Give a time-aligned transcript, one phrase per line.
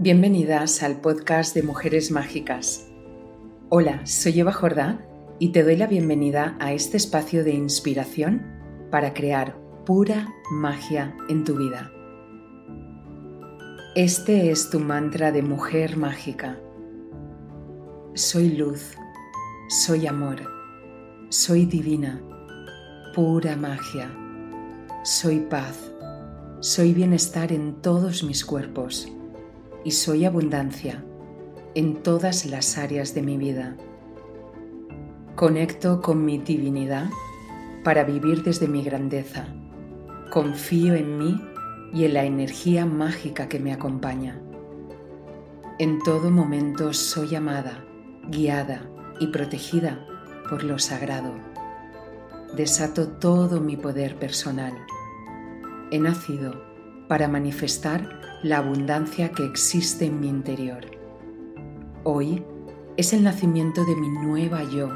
[0.00, 2.86] Bienvenidas al podcast de Mujeres Mágicas.
[3.68, 5.04] Hola, soy Eva Jordá
[5.40, 8.46] y te doy la bienvenida a este espacio de inspiración
[8.92, 11.90] para crear pura magia en tu vida.
[13.96, 16.60] Este es tu mantra de mujer mágica.
[18.14, 18.94] Soy luz,
[19.68, 20.42] soy amor,
[21.28, 22.22] soy divina,
[23.16, 24.08] pura magia,
[25.02, 25.90] soy paz,
[26.60, 29.12] soy bienestar en todos mis cuerpos
[29.88, 31.02] y soy abundancia
[31.74, 33.74] en todas las áreas de mi vida.
[35.34, 37.08] Conecto con mi divinidad
[37.84, 39.46] para vivir desde mi grandeza.
[40.30, 41.40] Confío en mí
[41.94, 44.38] y en la energía mágica que me acompaña.
[45.78, 47.82] En todo momento soy amada,
[48.28, 50.06] guiada y protegida
[50.50, 51.32] por lo sagrado.
[52.54, 54.74] Desato todo mi poder personal.
[55.90, 56.62] He nacido
[57.08, 60.86] para manifestar la abundancia que existe en mi interior.
[62.04, 62.44] Hoy
[62.96, 64.90] es el nacimiento de mi nueva yo.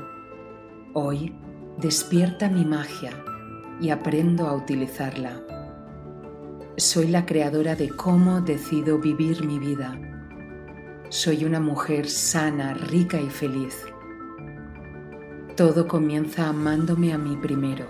[0.93, 1.34] Hoy
[1.79, 3.11] despierta mi magia
[3.81, 5.43] y aprendo a utilizarla.
[6.77, 9.99] Soy la creadora de cómo decido vivir mi vida.
[11.09, 13.84] Soy una mujer sana, rica y feliz.
[15.56, 17.87] Todo comienza amándome a mí primero.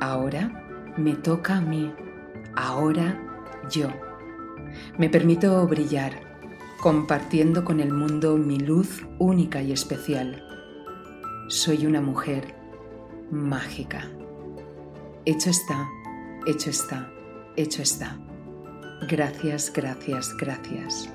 [0.00, 1.92] Ahora me toca a mí.
[2.56, 3.20] Ahora
[3.70, 4.11] yo.
[4.98, 6.12] Me permito brillar,
[6.80, 10.42] compartiendo con el mundo mi luz única y especial.
[11.48, 12.54] Soy una mujer
[13.30, 14.10] mágica.
[15.24, 15.88] Hecho está,
[16.46, 17.10] hecho está,
[17.56, 18.18] hecho está.
[19.08, 21.08] Gracias, gracias, gracias.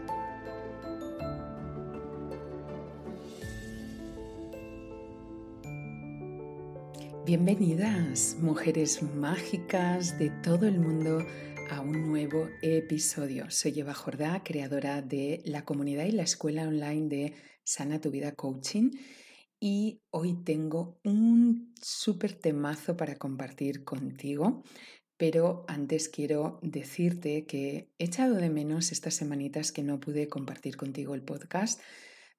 [7.27, 11.25] Bienvenidas, mujeres mágicas de todo el mundo
[11.69, 13.49] a un nuevo episodio.
[13.49, 17.33] Soy Eva Jordá, creadora de la comunidad y la escuela online de
[17.63, 18.91] Sana Tu Vida Coaching
[19.59, 24.63] y hoy tengo un súper temazo para compartir contigo.
[25.17, 30.77] Pero antes quiero decirte que he echado de menos estas semanitas que no pude compartir
[30.77, 31.81] contigo el podcast.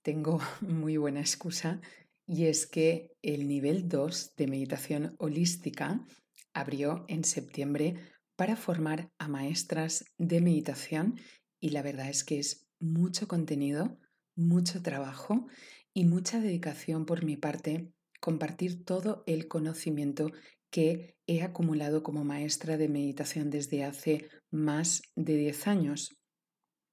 [0.02, 1.80] Tengo muy buena excusa
[2.26, 6.06] y es que el nivel 2 de meditación holística
[6.54, 7.96] abrió en septiembre
[8.38, 11.18] para formar a maestras de meditación
[11.58, 13.98] y la verdad es que es mucho contenido,
[14.36, 15.48] mucho trabajo
[15.92, 20.30] y mucha dedicación por mi parte compartir todo el conocimiento
[20.70, 26.16] que he acumulado como maestra de meditación desde hace más de 10 años.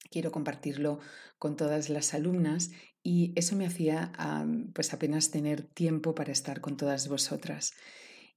[0.09, 0.99] Quiero compartirlo
[1.37, 2.71] con todas las alumnas
[3.03, 4.11] y eso me hacía
[4.73, 7.73] pues apenas tener tiempo para estar con todas vosotras.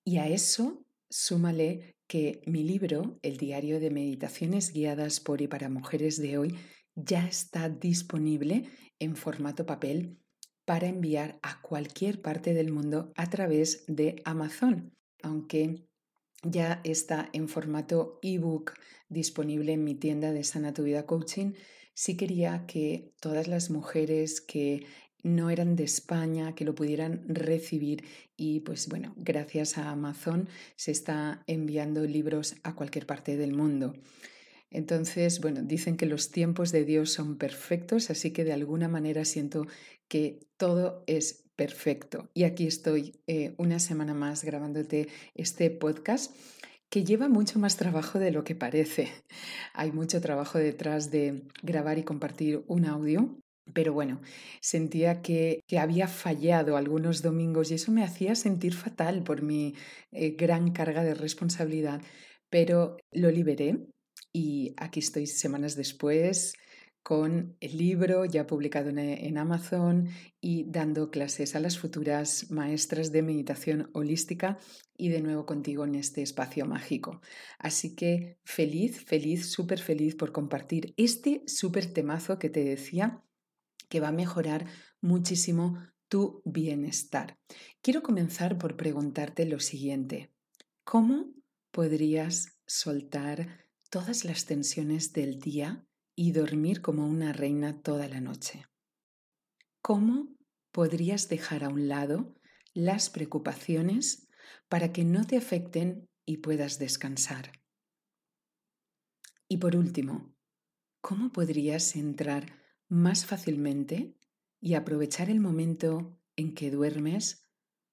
[0.04, 5.68] Y a eso súmale que mi libro, El diario de meditaciones guiadas por y para
[5.68, 6.54] mujeres de hoy,
[6.94, 8.64] ya está disponible
[8.98, 10.18] en formato papel
[10.64, 15.86] para enviar a cualquier parte del mundo a través de Amazon, aunque
[16.42, 18.74] ya está en formato ebook
[19.08, 21.52] disponible en mi tienda de Sana Tu Vida Coaching,
[21.94, 24.86] sí quería que todas las mujeres que
[25.22, 28.04] no eran de España, que lo pudieran recibir
[28.36, 33.94] y pues bueno, gracias a Amazon se está enviando libros a cualquier parte del mundo.
[34.70, 39.24] Entonces, bueno, dicen que los tiempos de Dios son perfectos, así que de alguna manera
[39.24, 39.66] siento
[40.08, 42.28] que todo es perfecto.
[42.34, 46.34] Y aquí estoy eh, una semana más grabándote este podcast
[46.90, 49.08] que lleva mucho más trabajo de lo que parece.
[49.74, 53.38] Hay mucho trabajo detrás de grabar y compartir un audio
[53.72, 54.20] pero bueno,
[54.60, 59.74] sentía que, había fallado algunos domingos y eso me hacía sentir fatal por mi
[60.12, 62.02] eh, gran carga de responsabilidad,
[62.50, 63.86] pero lo liberé
[64.32, 66.54] y aquí estoy semanas después
[67.08, 70.08] con el libro ya publicado en, Amazon
[70.42, 74.58] y dando clases a las futuras maestras de meditación holística
[74.94, 77.22] y de nuevo contigo en este espacio mágico.
[77.58, 83.24] Así que feliz, feliz, súper feliz por compartir este súper temazo que te decía
[83.88, 84.66] que va a mejorar
[85.00, 87.38] muchísimo tu bienestar.
[87.82, 90.32] Quiero comenzar por preguntarte lo siguiente.
[90.84, 91.32] ¿Cómo
[91.70, 98.66] podrías soltar todas las tensiones del día y dormir como una reina toda la noche?
[99.82, 100.34] ¿Cómo
[100.72, 102.34] podrías dejar a un lado
[102.74, 104.28] las preocupaciones
[104.68, 107.52] para que no te afecten y puedas descansar?
[109.48, 110.34] Y por último,
[111.00, 112.57] ¿cómo podrías entrar
[112.88, 114.14] más fácilmente
[114.60, 117.46] y aprovechar el momento en que duermes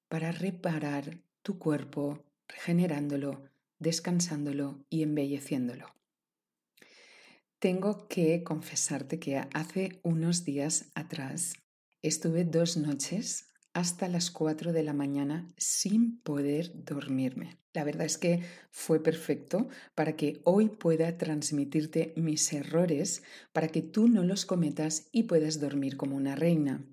[0.08, 3.44] para reparar tu cuerpo, regenerándolo,
[3.80, 5.94] descansándolo y embelleciéndolo.
[7.60, 11.54] Tengo que confesarte que hace unos días atrás
[12.02, 17.58] estuve dos noches hasta las 4 de la mañana sin poder dormirme.
[17.74, 18.42] La verdad es que
[18.72, 25.10] fue perfecto para que hoy pueda transmitirte mis errores para que tú no los cometas
[25.12, 26.86] y puedas dormir como una reina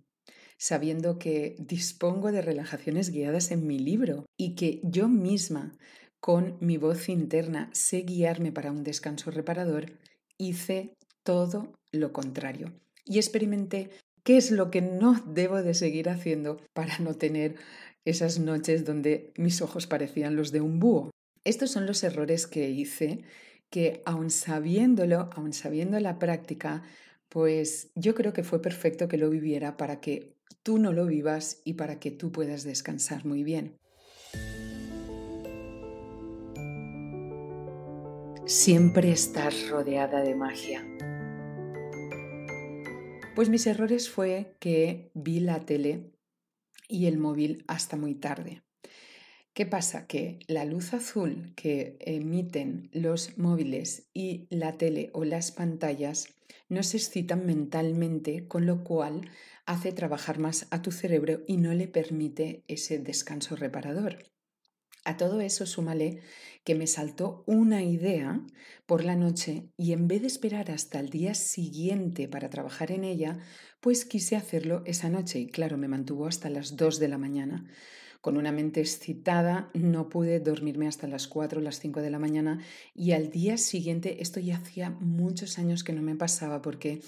[0.58, 5.76] sabiendo que dispongo de relajaciones guiadas en mi libro y que yo misma,
[6.20, 9.99] con mi voz interna, sé guiarme para un descanso reparador,
[10.38, 10.94] hice
[11.25, 12.73] todo lo contrario
[13.05, 13.90] y experimenté
[14.22, 17.56] qué es lo que no debo de seguir haciendo para no tener
[18.04, 21.10] esas noches donde mis ojos parecían los de un búho.
[21.44, 23.24] Estos son los errores que hice
[23.70, 26.82] que aun sabiéndolo, aun sabiendo la práctica,
[27.30, 31.62] pues yo creo que fue perfecto que lo viviera para que tú no lo vivas
[31.64, 33.78] y para que tú puedas descansar muy bien.
[38.44, 40.84] Siempre estás rodeada de magia.
[43.34, 46.12] Pues mis errores fue que vi la tele
[46.87, 48.62] y el móvil hasta muy tarde.
[49.55, 50.06] ¿Qué pasa?
[50.06, 56.29] Que la luz azul que emiten los móviles y la tele o las pantallas
[56.69, 59.31] nos excitan mentalmente, con lo cual
[59.64, 64.31] hace trabajar más a tu cerebro y no le permite ese descanso reparador.
[65.04, 66.20] A todo eso súmale
[66.64, 68.40] que me saltó una idea
[68.87, 73.02] por la noche y en vez de esperar hasta el día siguiente para trabajar en
[73.02, 73.38] ella,
[73.81, 77.64] pues quise hacerlo esa noche y claro, me mantuvo hasta las 2 de la mañana.
[78.20, 82.20] Con una mente excitada no pude dormirme hasta las 4 o las 5 de la
[82.20, 82.60] mañana
[82.94, 87.00] y al día siguiente, esto ya hacía muchos años que no me pasaba porque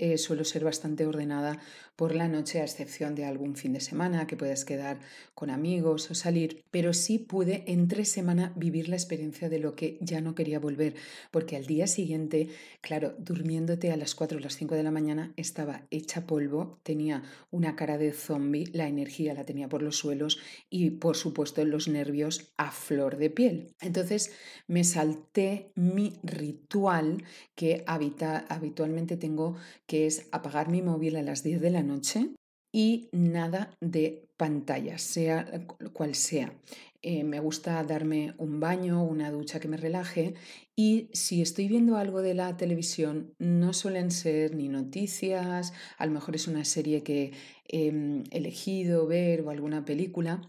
[0.00, 1.60] eh, suelo ser bastante ordenada
[1.94, 5.00] por la noche, a excepción de algún fin de semana que puedas quedar
[5.34, 9.98] con amigos o salir, pero sí pude entre semana vivir la experiencia de lo que
[10.00, 10.94] ya no quería volver,
[11.30, 12.48] porque al día siguiente,
[12.80, 17.22] claro, durmiéndote a las 4 o las 5 de la mañana estaba hecha polvo, tenía
[17.50, 20.38] una cara de zombie, la energía la tenía por los suelos
[20.70, 23.74] y por supuesto los nervios a flor de piel.
[23.82, 24.32] Entonces
[24.66, 27.24] me salté mi ritual
[27.54, 29.56] que habitualmente tengo
[29.90, 32.30] que es apagar mi móvil a las 10 de la noche
[32.72, 36.52] y nada de pantallas, sea cual sea.
[37.02, 40.34] Eh, me gusta darme un baño, una ducha que me relaje
[40.76, 46.12] y si estoy viendo algo de la televisión no suelen ser ni noticias, a lo
[46.12, 47.32] mejor es una serie que
[47.66, 50.40] he elegido ver o alguna película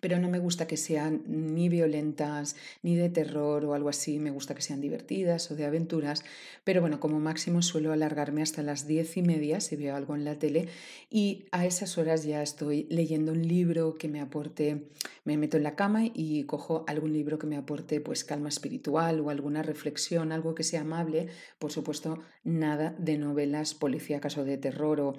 [0.00, 4.30] pero no me gusta que sean ni violentas, ni de terror o algo así, me
[4.30, 6.24] gusta que sean divertidas o de aventuras,
[6.64, 10.24] pero bueno, como máximo suelo alargarme hasta las diez y media si veo algo en
[10.24, 10.68] la tele
[11.10, 14.88] y a esas horas ya estoy leyendo un libro que me aporte,
[15.24, 19.20] me meto en la cama y cojo algún libro que me aporte pues calma espiritual
[19.20, 21.28] o alguna reflexión, algo que sea amable,
[21.58, 25.14] por supuesto, nada de novelas policíacas o de terror o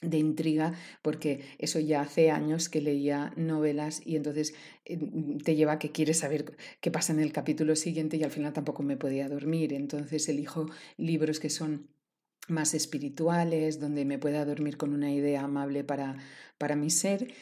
[0.00, 4.54] de intriga, porque eso ya hace años que leía novelas y entonces
[4.84, 4.98] eh,
[5.44, 8.52] te lleva a que quieres saber qué pasa en el capítulo siguiente y al final
[8.52, 9.72] tampoco me podía dormir.
[9.72, 10.66] Entonces elijo
[10.96, 11.88] libros que son
[12.48, 16.16] más espirituales, donde me pueda dormir con una idea amable para,
[16.58, 17.32] para mi ser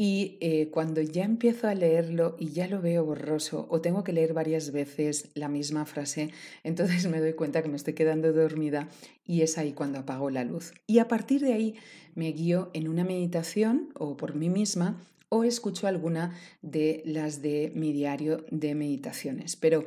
[0.00, 4.12] y eh, cuando ya empiezo a leerlo y ya lo veo borroso o tengo que
[4.12, 6.30] leer varias veces la misma frase,
[6.62, 8.88] entonces me doy cuenta que me estoy quedando dormida
[9.26, 10.72] y es ahí cuando apago la luz.
[10.86, 11.74] Y a partir de ahí
[12.14, 17.72] me guío en una meditación o por mí misma o escucho alguna de las de
[17.74, 19.56] mi diario de meditaciones.
[19.56, 19.84] Pero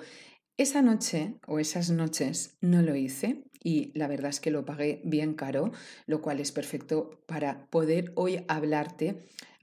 [0.57, 5.01] esa noche o esas noches no lo hice y la verdad es que lo pagué
[5.05, 5.71] bien caro,
[6.05, 9.15] lo cual es perfecto para poder hoy hablarte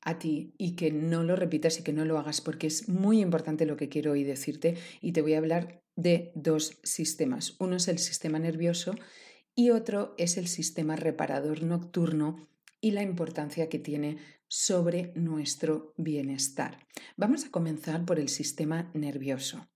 [0.02, 3.20] a ti y que no lo repitas y que no lo hagas porque es muy
[3.20, 7.56] importante lo que quiero hoy decirte y te voy a hablar de dos sistemas.
[7.58, 8.94] Uno es el sistema nervioso
[9.54, 12.48] y otro es el sistema reparador nocturno
[12.80, 16.86] y la importancia que tiene sobre nuestro bienestar.
[17.16, 19.68] Vamos a comenzar por el sistema nervioso.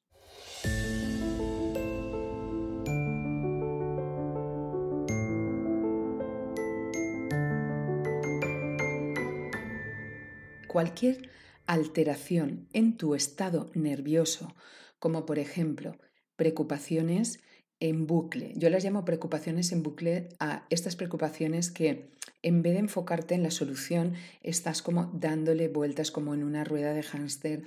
[10.73, 11.29] Cualquier
[11.67, 14.55] alteración en tu estado nervioso,
[14.99, 15.97] como por ejemplo
[16.37, 17.41] preocupaciones
[17.79, 18.53] en bucle.
[18.57, 22.11] Yo las llamo preocupaciones en bucle a estas preocupaciones que
[22.43, 26.95] en vez de enfocarte en la solución, estás como dándole vueltas como en una rueda
[26.95, 27.63] de hámster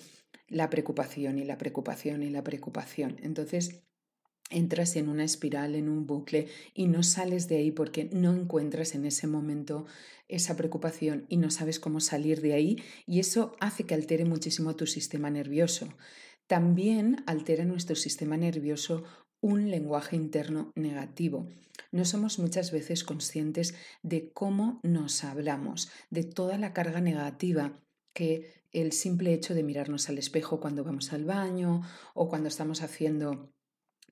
[0.47, 3.17] la preocupación y la preocupación y la preocupación.
[3.21, 3.83] Entonces,
[4.55, 8.95] entras en una espiral, en un bucle y no sales de ahí porque no encuentras
[8.95, 9.85] en ese momento
[10.27, 14.75] esa preocupación y no sabes cómo salir de ahí y eso hace que altere muchísimo
[14.75, 15.89] tu sistema nervioso.
[16.47, 19.03] También altera nuestro sistema nervioso
[19.41, 21.47] un lenguaje interno negativo.
[21.91, 27.79] No somos muchas veces conscientes de cómo nos hablamos, de toda la carga negativa
[28.13, 31.81] que el simple hecho de mirarnos al espejo cuando vamos al baño
[32.13, 33.54] o cuando estamos haciendo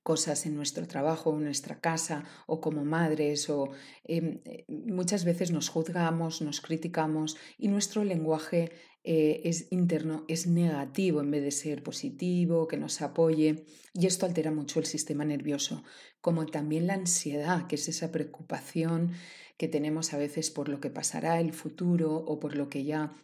[0.04, 3.70] cosas en nuestro trabajo, en nuestra casa o como madres o
[4.04, 8.70] em, muchas veces nos juzgamos, nos criticamos y nuestro lenguaje
[9.02, 14.26] eh, es interno es negativo en vez de ser positivo, que nos apoye y esto
[14.26, 15.82] altera mucho el sistema nervioso,
[16.20, 19.12] como también la ansiedad, que es esa preocupación
[19.56, 23.14] que tenemos a veces por lo que pasará el futuro o por lo que ya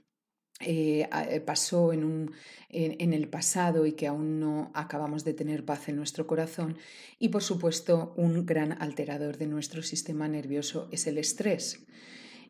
[0.60, 2.32] eh, eh, pasó en, un,
[2.68, 6.76] en, el pasado y que aún no acabamos de tener paz en nuestro corazón.
[7.18, 11.80] Y por supuesto, un gran alterador de nuestro sistema nervioso es el estrés.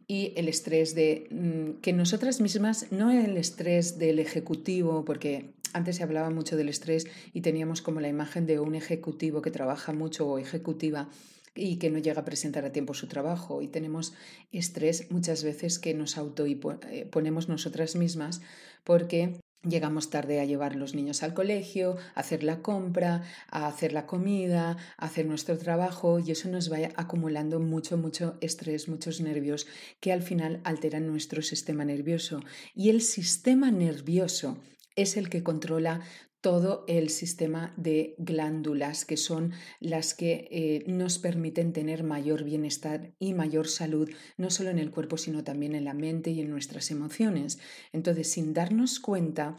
[0.09, 5.97] Y el estrés de mm, que nosotras mismas, no el estrés del ejecutivo, porque antes
[5.97, 9.93] se hablaba mucho del estrés y teníamos como la imagen de un ejecutivo que trabaja
[9.93, 11.09] mucho o ejecutiva
[11.54, 14.14] y que no llega a presentar a tiempo su trabajo y tenemos
[14.52, 18.40] estrés muchas veces que nos autoponemos eh, nosotras mismas
[18.85, 23.92] porque Llegamos tarde a llevar los niños al colegio, a hacer la compra, a hacer
[23.92, 29.21] la comida, a hacer nuestro trabajo y eso nos va acumulando mucho, mucho estrés, muchos
[29.21, 29.66] nervios
[30.00, 32.40] que al final alteran nuestro sistema nervioso.
[32.75, 34.57] Y el sistema nervioso
[34.97, 36.00] es el que controla
[36.41, 43.13] todo el sistema de glándulas, que son las que eh, nos permiten tener mayor bienestar
[43.19, 46.51] y mayor salud, no solo en el cuerpo, sino también en la mente y en
[46.51, 47.59] nuestras emociones.
[47.93, 49.59] Entonces, sin darnos cuenta,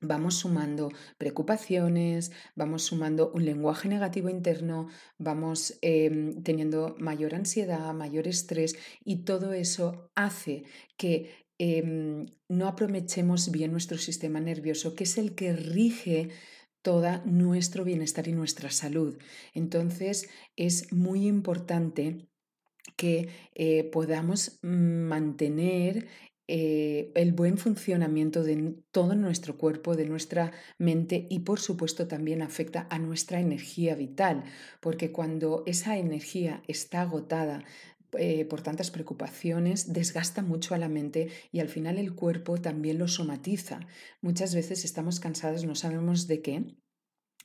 [0.00, 8.28] vamos sumando preocupaciones, vamos sumando un lenguaje negativo interno, vamos em, teniendo mayor ansiedad, mayor
[8.28, 10.64] estrés y todo eso hace
[10.96, 16.28] que Em, no aprovechemos bien nuestro sistema nervioso, que es el que rige
[16.82, 19.18] todo nuestro bienestar y nuestra salud.
[19.54, 22.28] Entonces es muy importante
[22.96, 26.08] que eh, podamos mantener
[26.50, 32.40] eh, el buen funcionamiento de todo nuestro cuerpo, de nuestra mente y por supuesto también
[32.40, 34.44] afecta a nuestra energía vital,
[34.80, 37.64] porque cuando esa energía está agotada
[38.16, 42.98] eh, por tantas preocupaciones, desgasta mucho a la mente y al final el cuerpo también
[42.98, 43.80] lo somatiza.
[44.20, 46.64] Muchas veces estamos cansados, no sabemos de qué,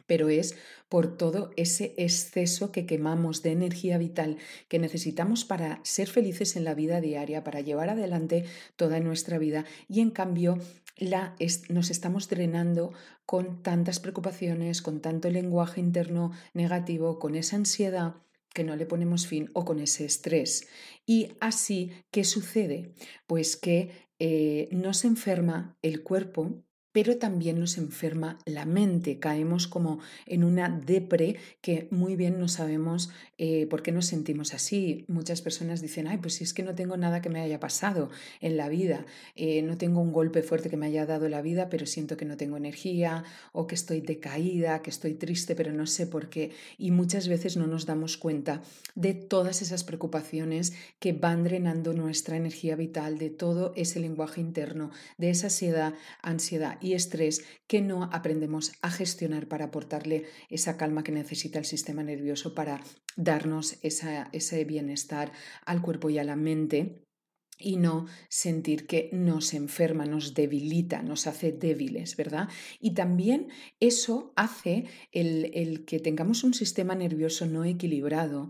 [0.05, 0.55] pero es
[0.89, 6.63] por todo ese exceso que quemamos de energía vital que necesitamos para ser felices en
[6.63, 10.59] la vida diaria, para llevar adelante toda nuestra vida y en cambio
[10.97, 11.35] la,
[11.69, 12.93] nos estamos drenando
[13.25, 18.15] con tantas preocupaciones, con tanto lenguaje interno negativo, con esa ansiedad
[18.53, 20.67] que no le ponemos fin o con ese estrés.
[21.05, 22.93] Y así, ¿qué sucede?
[23.27, 29.99] Pues que eh, nos enferma el cuerpo pero también nos enferma la mente, caemos como
[30.25, 35.03] en una depre que muy bien no sabemos eh, por qué nos sentimos así.
[35.07, 38.11] Muchas personas dicen, ay, pues si es que no tengo nada que me haya pasado
[38.39, 41.67] en la vida, eh, no tengo un golpe fuerte que me haya dado la vida,
[41.69, 45.87] pero siento que no tengo energía o que estoy decaída, que estoy triste, pero no
[45.87, 46.51] sé por qué.
[46.77, 48.61] Y muchas veces no nos damos cuenta
[48.93, 54.91] de todas esas preocupaciones que van drenando nuestra energía vital, de todo ese lenguaje interno,
[55.17, 61.03] de esa ansiedad, ansiedad y estrés que no aprendemos a gestionar para aportarle esa calma
[61.03, 62.81] que necesita el sistema nervioso para
[63.15, 65.31] darnos ese bienestar
[65.65, 67.03] al cuerpo y a la mente
[67.59, 72.49] y no sentir que nos enferma, nos debilita, nos hace débiles, ¿verdad?
[72.79, 73.49] Y también
[73.79, 78.49] eso hace el, el, que tengamos un sistema nervioso no equilibrado.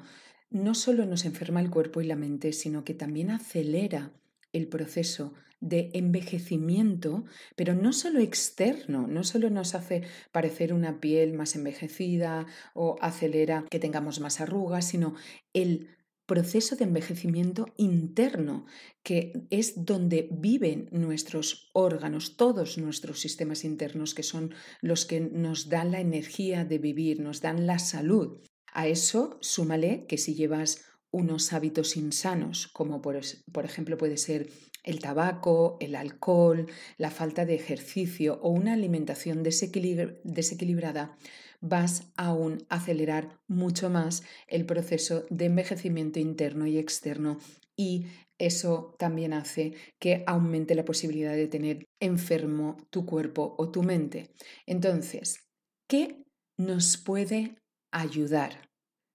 [0.49, 4.13] No solo nos enferma el cuerpo y la mente, sino que también acelera
[4.53, 7.24] el proceso de envejecimiento,
[7.55, 13.65] pero no solo externo, no solo nos hace parecer una piel más envejecida o acelera
[13.69, 15.15] que tengamos más arrugas, sino
[15.53, 15.88] el
[16.25, 18.65] proceso de envejecimiento interno,
[19.03, 25.69] que es donde viven nuestros órganos, todos nuestros sistemas internos, que son los que nos
[25.69, 28.39] dan la energía de vivir, nos dan la salud.
[28.74, 33.15] A eso súmale que si llevas unos hábitos insanos, como por,
[33.63, 34.50] ejemplo puede ser
[34.84, 36.65] el tabaco, el alcohol,
[36.98, 41.15] la falta de ejercicio o una alimentación desequilibrada,
[41.62, 47.38] vas a aún acelerar mucho más el proceso de envejecimiento interno y externo
[47.77, 48.08] y
[48.39, 54.32] eso también hace que aumente la posibilidad de tener enfermo tu cuerpo o tu mente.
[54.65, 55.46] Entonces,
[55.88, 56.25] ¿qué
[56.58, 57.55] nos puede
[57.91, 58.70] ayudar?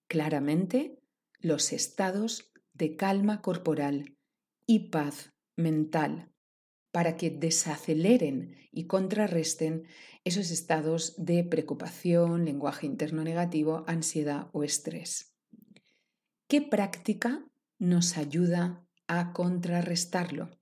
[0.08, 0.97] Claramente,
[1.40, 4.16] los estados de calma corporal
[4.66, 6.32] y paz mental.
[6.90, 9.86] para que desaceleren y contrarresten
[10.24, 15.36] esos estados de preocupación, lenguaje interno negativo, ansiedad o estrés.
[16.48, 17.44] ¿Qué práctica
[17.78, 20.58] nos ayuda a contrarrestarlo?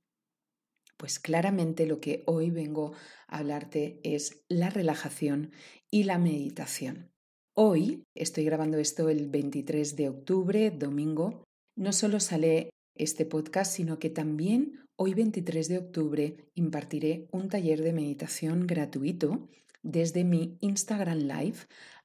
[0.97, 2.92] Pues claramente lo que hoy vengo
[3.28, 5.52] a hablarte es la relajación
[5.90, 7.12] y la meditación.
[7.58, 11.46] Hoy estoy grabando esto el 23 de octubre, domingo.
[11.75, 17.80] No solo sale este podcast, sino que también hoy 23 de octubre impartiré un taller
[17.80, 19.48] de meditación gratuito
[19.82, 21.60] desde mi Instagram Live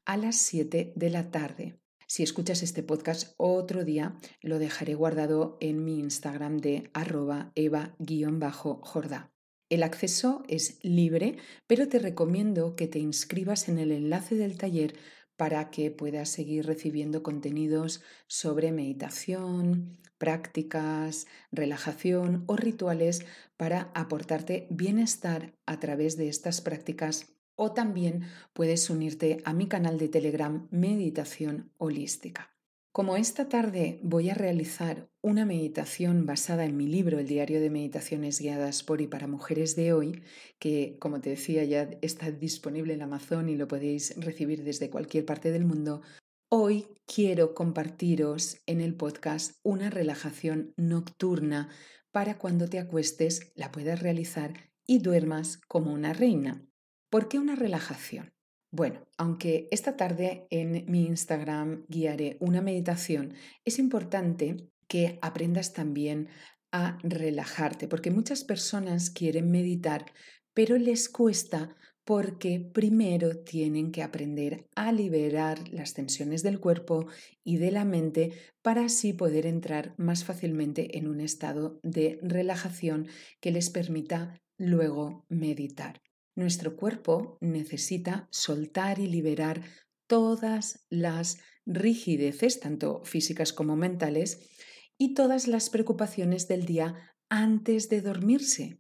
[0.06, 1.76] a las 7 de la tarde.
[2.08, 9.34] Si escuchas este podcast otro día, lo dejaré guardado en mi Instagram de arroba eva-jordá.
[9.72, 14.96] El acceso es libre, pero te recomiendo que te inscribas en el enlace del taller
[15.42, 23.26] para que puedas seguir recibiendo contenidos sobre meditación, prácticas, relajación o rituales
[23.58, 28.22] para aportarte bienestar a través de estas prácticas o también
[28.54, 32.52] puedes unirte a mi canal de Telegram Meditación Holística.
[32.94, 37.70] Como esta tarde voy a realizar una meditación basada en mi libro El diario de
[37.70, 40.24] meditaciones guiadas por y para mujeres de hoy,
[40.60, 45.26] que como te decía ya está disponible en Amazon y lo podéis recibir desde cualquier
[45.26, 46.02] parte del mundo,
[46.50, 51.70] hoy quiero compartiros en el podcast una relajación nocturna
[52.12, 56.68] para cuando te acuestes la puedas realizar y duermas como una reina.
[57.10, 58.34] ¿Por qué una relajación?
[58.74, 63.34] Bueno, aunque esta tarde en mi Instagram guiaré una meditación,
[63.66, 64.56] es importante
[64.88, 66.30] que aprendas también
[66.72, 70.06] a relajarte, porque muchas personas quieren meditar,
[70.54, 71.76] pero les cuesta
[72.06, 77.08] porque primero tienen que aprender a liberar las tensiones del cuerpo
[77.44, 83.08] y de la mente para así poder entrar más fácilmente en un estado de relajación
[83.42, 86.02] que les permita luego meditar.
[86.36, 89.64] Nuestro cuerpo necesita soltar y liberar
[90.08, 94.50] todas las rigideces, tanto físicas como mentales,
[94.98, 98.80] y todas las preocupaciones del día antes de dormirse,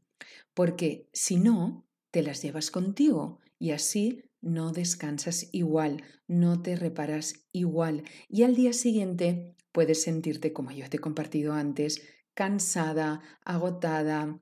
[0.53, 7.45] porque si no, te las llevas contigo y así no descansas igual, no te reparas
[7.51, 8.03] igual.
[8.27, 12.01] Y al día siguiente puedes sentirte, como yo te he compartido antes,
[12.33, 14.39] cansada, agotada,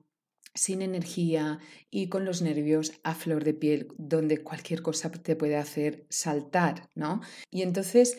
[0.54, 1.58] sin energía
[1.90, 6.88] y con los nervios a flor de piel, donde cualquier cosa te puede hacer saltar,
[6.94, 7.20] ¿no?
[7.50, 8.18] Y entonces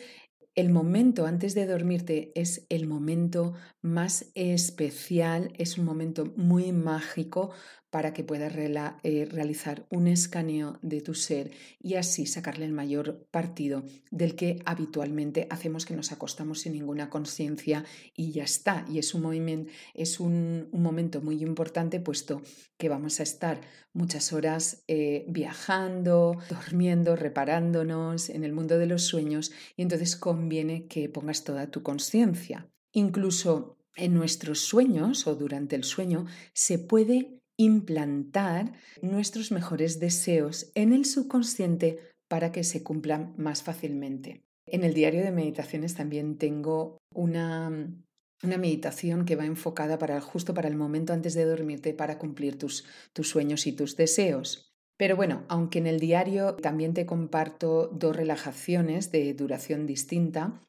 [0.54, 7.52] el momento antes de dormirte es el momento más especial, es un momento muy mágico
[7.92, 8.54] para que puedas
[9.02, 14.62] eh, realizar un escaneo de tu ser y así sacarle el mayor partido del que
[14.64, 17.84] habitualmente hacemos que nos acostamos sin ninguna conciencia
[18.16, 18.86] y ya está.
[18.88, 22.40] Y es un, movimiento, es un, momento muy importante puesto
[22.78, 23.60] que vamos a estar
[23.92, 30.86] muchas horas eh, viajando, durmiendo, reparándonos en el mundo de los sueños y entonces conviene
[30.86, 32.70] que pongas toda tu conciencia.
[32.90, 36.24] Incluso en nuestros sueños o durante el sueño
[36.54, 41.98] se puede implantar nuestros mejores deseos en el subconsciente
[42.28, 44.42] para que se cumplan más fácilmente.
[44.66, 47.70] En el diario de meditaciones también tengo una,
[48.42, 52.58] una meditación que va enfocada para justo para el momento antes de dormirte para cumplir
[52.58, 54.72] tus, tus sueños y tus deseos.
[54.96, 60.60] Pero bueno, aunque en el diario también te comparto dos relajaciones de duración distinta,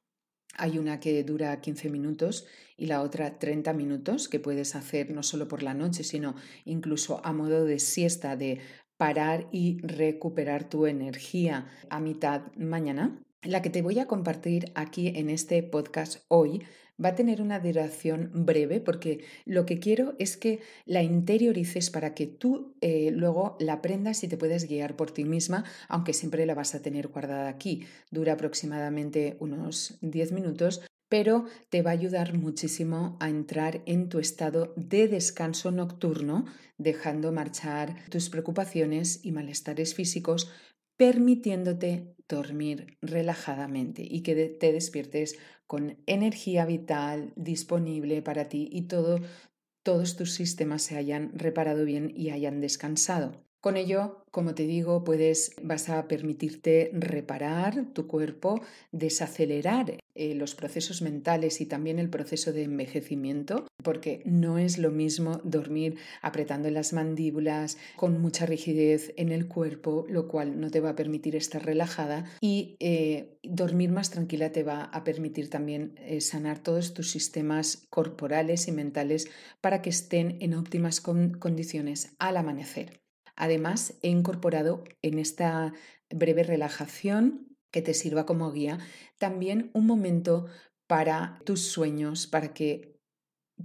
[0.53, 2.45] hay una que dura 15 minutos
[2.77, 6.35] y la otra 30 minutos que puedes hacer no solo por la noche, sino
[6.65, 8.59] incluso a modo de siesta, de
[8.97, 13.19] parar y recuperar tu energía a mitad mañana.
[13.41, 16.63] La que te voy a compartir aquí en este podcast hoy
[17.03, 22.13] va a tener una duración breve porque lo que quiero es que la interiorices para
[22.13, 26.45] que tú eh, luego la aprendas y te puedas guiar por ti misma, aunque siempre
[26.45, 27.85] la vas a tener guardada aquí.
[28.11, 34.19] Dura aproximadamente unos 10 minutos, pero te va a ayudar muchísimo a entrar en tu
[34.19, 36.45] estado de descanso nocturno,
[36.77, 40.49] dejando marchar tus preocupaciones y malestares físicos,
[40.97, 45.37] permitiéndote dormir relajadamente y que te despiertes
[45.73, 49.19] con energía vital disponible para ti y todo,
[49.81, 53.43] todos tus sistemas se hayan reparado bien y hayan descansado.
[53.63, 58.59] Con ello, como te digo, puedes, vas a permitirte reparar tu cuerpo,
[58.91, 64.91] desacelerar eh, los procesos mentales y también el proceso de envejecimiento, porque no es lo
[64.91, 70.81] mismo dormir apretando las mandíbulas, con mucha rigidez en el cuerpo, lo cual no te
[70.81, 75.95] va a permitir estar relajada y eh, dormir más tranquila te va a permitir también
[75.99, 79.29] eh, sanar todos tus sistemas corporales y mentales
[79.61, 83.02] para que estén en óptimas condiciones al amanecer.
[83.35, 85.73] Además, he incorporado en esta
[86.09, 88.79] breve relajación que te sirva como guía
[89.17, 90.45] también un momento
[90.87, 92.99] para tus sueños, para que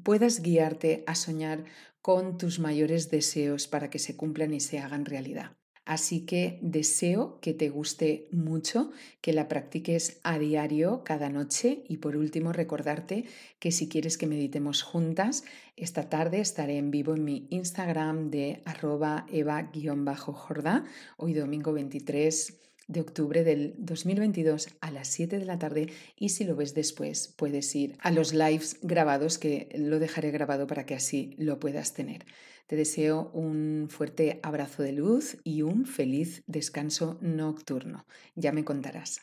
[0.02, 1.64] puedas guiarte a soñar
[2.00, 5.56] con tus mayores deseos para que se cumplan y se hagan realidad.
[5.88, 8.90] Así que deseo que te guste mucho,
[9.22, 13.24] que la practiques a diario, cada noche y por último recordarte
[13.58, 15.44] que si quieres que meditemos juntas,
[15.76, 20.84] esta tarde estaré en vivo en mi Instagram de arroba eva-jordá,
[21.16, 26.44] hoy domingo 23 de octubre del 2022 a las 7 de la tarde y si
[26.44, 30.94] lo ves después puedes ir a los lives grabados que lo dejaré grabado para que
[30.94, 32.24] así lo puedas tener.
[32.66, 38.06] Te deseo un fuerte abrazo de luz y un feliz descanso nocturno.
[38.34, 39.20] Ya me contarás.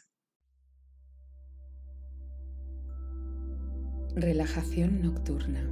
[4.15, 5.69] Relajación nocturna.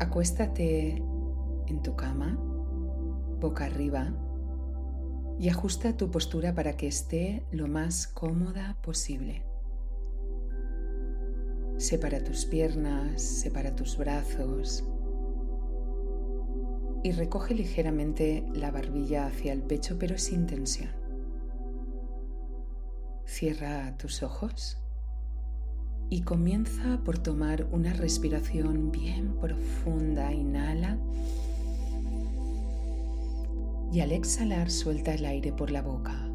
[0.00, 1.02] Acuéstate
[1.68, 2.36] en tu cama,
[3.40, 4.14] boca arriba,
[5.38, 9.44] y ajusta tu postura para que esté lo más cómoda posible.
[11.76, 14.84] Separa tus piernas, separa tus brazos,
[17.06, 20.90] y recoge ligeramente la barbilla hacia el pecho pero sin tensión.
[23.24, 24.78] Cierra tus ojos
[26.10, 30.32] y comienza por tomar una respiración bien profunda.
[30.32, 30.98] Inhala
[33.96, 36.28] y al exhalar suelta el aire por la boca,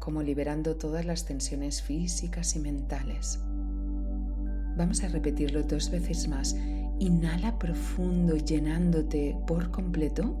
[0.00, 3.38] como liberando todas las tensiones físicas y mentales.
[4.76, 6.56] Vamos a repetirlo dos veces más
[6.98, 10.36] Inhala profundo llenándote por completo.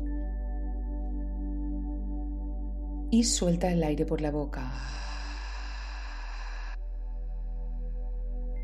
[3.12, 4.68] Y suelta el aire por la boca.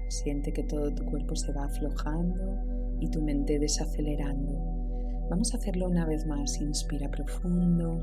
[0.08, 4.77] Siente que todo tu cuerpo se va aflojando y tu mente desacelerando.
[5.30, 6.60] Vamos a hacerlo una vez más.
[6.60, 8.00] Inspira profundo.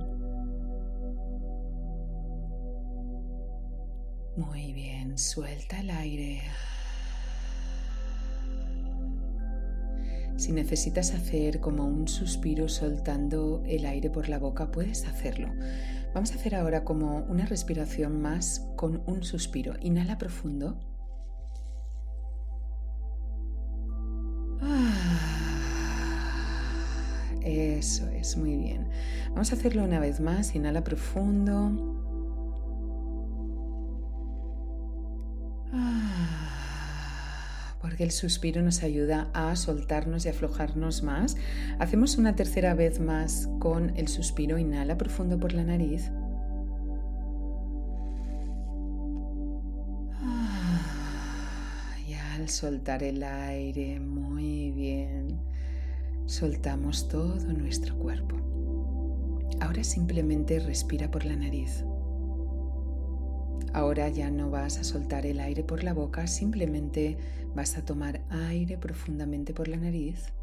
[4.37, 6.41] Muy bien, suelta el aire.
[10.35, 15.47] Si necesitas hacer como un suspiro soltando el aire por la boca, puedes hacerlo.
[16.13, 19.73] Vamos a hacer ahora como una respiración más con un suspiro.
[19.79, 20.77] Inhala profundo.
[28.25, 28.87] Eso es, muy bien.
[29.29, 30.55] Vamos a hacerlo una vez más.
[30.55, 31.91] Inhala profundo.
[37.81, 41.37] porque el suspiro nos ayuda a soltarnos y aflojarnos más.
[41.77, 44.57] Hacemos una tercera vez más con el suspiro.
[44.57, 46.09] Inhala profundo por la nariz.
[50.19, 50.75] Ah,
[52.35, 55.39] al soltar el aire, muy bien,
[56.25, 58.35] soltamos todo nuestro cuerpo.
[59.61, 61.85] Ahora simplemente respira por la nariz.
[63.73, 67.17] Ahora ya no vas a soltar el aire por la boca, simplemente
[67.53, 70.33] vas a tomar aire profundamente por la nariz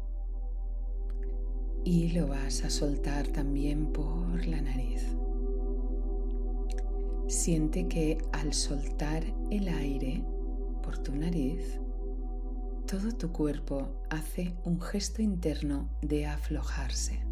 [1.83, 5.05] y lo vas a soltar también por la nariz.
[7.27, 10.23] Siente que al soltar el aire
[10.81, 11.79] por tu nariz,
[12.93, 17.25] todo tu cuerpo hace un gesto interno de aflojarse.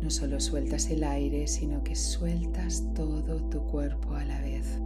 [0.00, 4.78] No solo sueltas el aire, sino que sueltas todo tu cuerpo a la vez.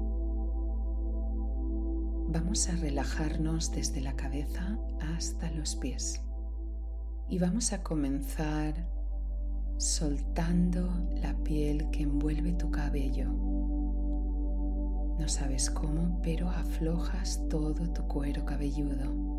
[2.29, 4.79] Vamos a relajarnos desde la cabeza
[5.15, 6.23] hasta los pies.
[7.29, 8.89] Y vamos a comenzar
[9.77, 10.89] soltando
[11.21, 13.29] la piel que envuelve tu cabello.
[15.19, 19.34] No sabes cómo, pero aflojas todo tu cuero cabelludo.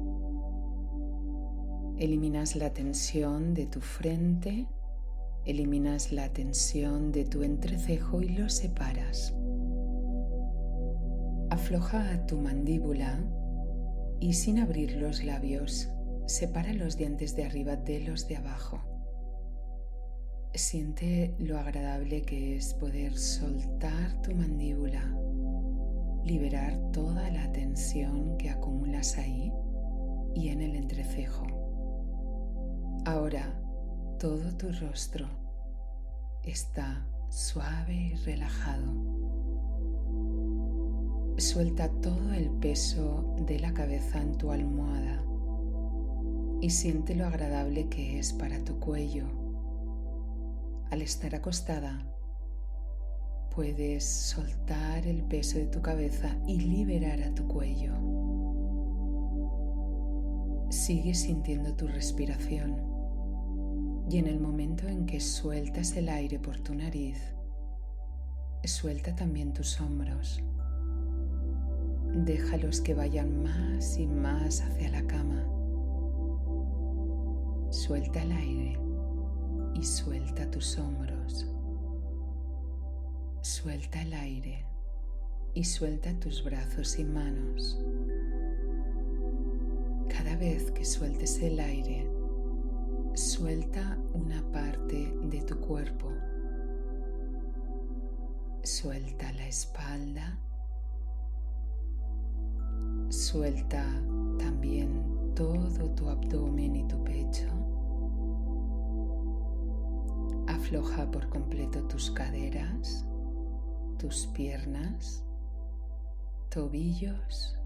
[1.97, 4.67] Eliminas la tensión de tu frente
[5.45, 9.35] Eliminas la tensión de tu entrecejo y lo separas.
[11.51, 13.23] Afloja tu mandíbula
[14.19, 15.91] y sin abrir los labios,
[16.25, 18.81] separa los dientes de arriba de los de abajo.
[20.55, 25.15] Siente lo agradable que es poder soltar tu mandíbula,
[26.23, 29.53] liberar toda la tensión que acumulas ahí
[30.33, 31.64] y en el entrecejo.
[33.05, 33.53] Ahora
[34.19, 35.27] todo tu rostro
[36.41, 38.91] está suave y relajado.
[41.37, 45.23] Suelta todo el peso de la cabeza en tu almohada
[46.61, 49.27] y siente lo agradable que es para tu cuello.
[50.89, 52.11] Al estar acostada,
[53.53, 57.93] puedes soltar el peso de tu cabeza y liberar a tu cuello.
[60.71, 62.94] Sigue sintiendo tu respiración
[64.09, 67.17] y en el momento en que sueltas el aire por tu nariz,
[68.67, 70.41] suelta también tus hombros.
[72.13, 75.43] Déjalos que vayan más y más hacia la cama.
[77.71, 78.79] Suelta el aire
[79.73, 81.47] y suelta tus hombros.
[83.41, 84.65] Suelta el aire
[85.53, 87.79] y suelta tus brazos y manos.
[90.07, 92.14] Cada vez que sueltes el aire,
[93.15, 96.11] suelta una parte de tu cuerpo.
[98.63, 100.37] Suelta la espalda.
[103.09, 103.85] Suelta
[104.37, 107.47] también todo tu abdomen y tu pecho.
[110.47, 113.07] Afloja por completo tus caderas,
[113.97, 115.23] tus piernas,
[116.49, 117.57] tobillos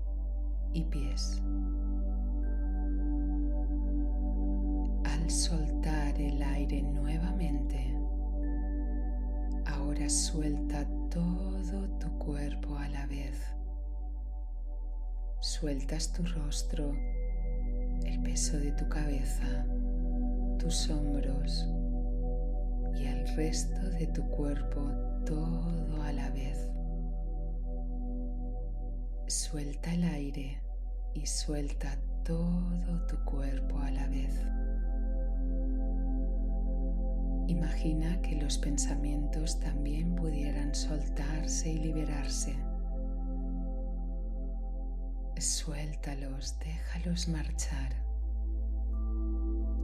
[0.73, 1.41] y pies.
[5.29, 7.95] Soltar el aire nuevamente,
[9.67, 13.39] ahora suelta todo tu cuerpo a la vez.
[15.39, 16.93] Sueltas tu rostro,
[18.05, 19.65] el peso de tu cabeza,
[20.57, 21.69] tus hombros,
[22.95, 24.81] y el resto de tu cuerpo
[25.27, 26.71] todo a la vez.
[29.27, 30.59] Suelta el aire
[31.13, 34.33] y suelta todo tu cuerpo a la vez.
[37.49, 42.55] Imagina que los pensamientos también pudieran soltarse y liberarse.
[45.39, 47.95] Suéltalos, déjalos marchar.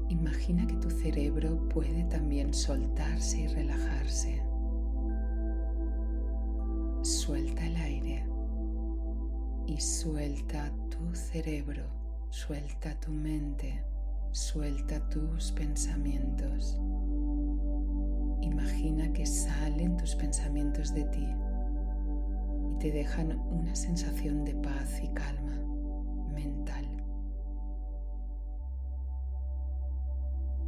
[0.10, 4.43] Imagina que tu cerebro puede también soltarse y relajarse.
[7.01, 8.28] Suelta el aire
[9.65, 11.88] y suelta tu cerebro,
[12.30, 13.84] suelta tu mente,
[14.34, 16.80] suelta tus pensamientos.
[18.45, 21.27] Imagina que salen tus pensamientos de ti
[22.71, 25.60] y te dejan una sensación de paz y calma
[26.31, 26.86] mental.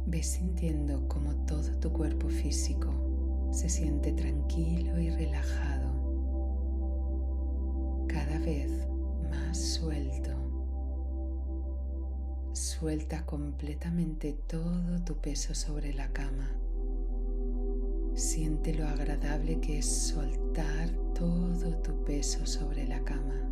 [0.06, 2.90] Ves sintiendo como todo tu cuerpo físico
[3.52, 5.88] se siente tranquilo y relajado,
[8.08, 8.70] cada vez
[9.30, 10.30] más suelto.
[12.52, 16.50] Suelta completamente todo tu peso sobre la cama.
[18.18, 23.48] Siente lo agradable que es soltar todo tu peso sobre la cama.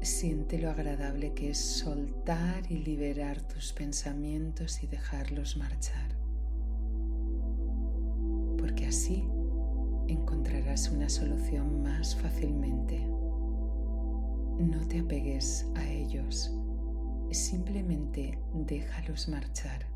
[0.00, 6.16] Siente lo agradable que es soltar y liberar tus pensamientos y dejarlos marchar.
[8.56, 9.28] Porque así
[10.06, 13.06] encontrarás una solución más fácilmente.
[14.58, 16.50] No te apegues a ellos,
[17.30, 19.87] simplemente déjalos marchar.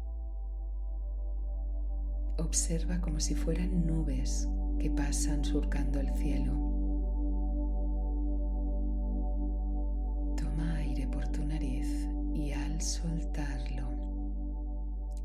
[2.39, 6.73] Observa como si fueran nubes que pasan surcando el cielo
[12.83, 13.89] soltarlo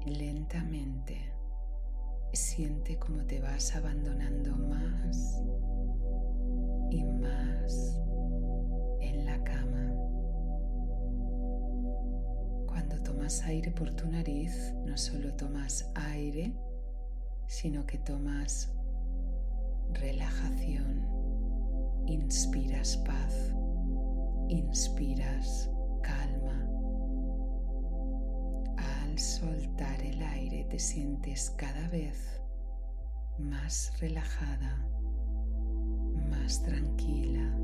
[0.06, 1.18] lentamente,
[2.34, 5.42] siente cómo te vas abandonando más
[6.92, 8.00] y más
[9.02, 9.92] en la cama.
[12.68, 16.54] Cuando tomas aire por tu nariz, no solo tomas aire,
[17.48, 18.72] sino que tomas
[19.94, 21.08] relajación,
[22.06, 23.54] inspiras paz,
[24.50, 25.70] inspiras
[26.02, 26.68] calma
[29.18, 32.40] soltar el aire te sientes cada vez
[33.40, 34.78] más relajada,
[36.30, 37.58] más tranquila,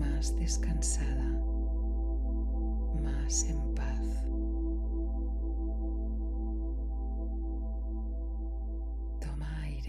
[0.00, 1.28] más descansada,
[3.02, 4.31] más en paz.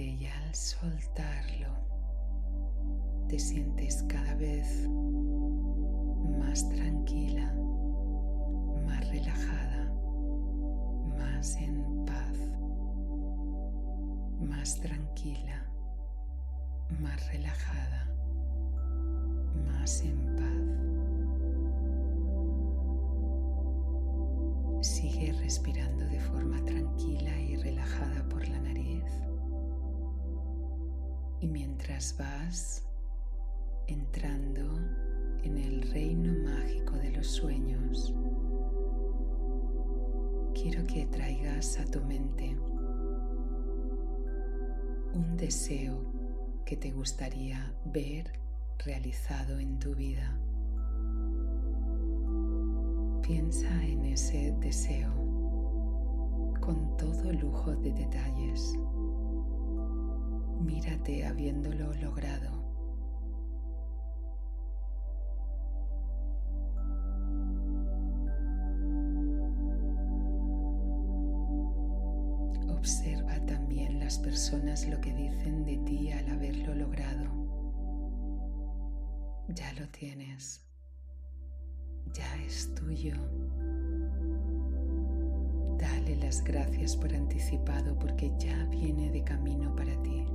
[0.02, 1.68] Y al soltarlo
[3.28, 4.88] te sientes cada vez
[6.40, 7.54] más tranquila,
[8.86, 9.84] más relajada
[11.44, 12.38] más en paz,
[14.40, 15.66] más tranquila,
[17.02, 18.08] más relajada,
[19.68, 20.64] más en paz.
[24.86, 29.04] Sigue respirando de forma tranquila y relajada por la nariz.
[31.44, 32.86] Y mientras vas
[33.88, 34.80] entrando
[35.44, 38.16] en el reino mágico de los sueños,
[40.54, 42.58] quiero que traigas a tu mente
[45.14, 46.06] un deseo
[46.66, 48.32] que te gustaría ver
[48.86, 50.40] realizado en tu vida.
[53.22, 55.12] Piensa en ese deseo
[56.62, 58.80] con todo lujo de detalles.
[60.64, 62.64] Mírate habiéndolo logrado.
[72.70, 77.32] Observa también las personas lo que dicen de ti al haberlo logrado.
[79.50, 80.64] Ya lo tienes
[82.14, 83.16] ya es tuyo.
[85.78, 90.33] Dale las gracias por anticipado porque ya viene de camino para ti.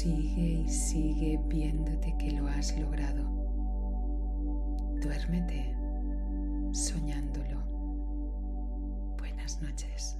[0.00, 3.22] Sigue y sigue viéndote que lo has logrado.
[5.02, 5.76] Duérmete
[6.72, 7.60] soñándolo.
[9.18, 10.19] Buenas noches.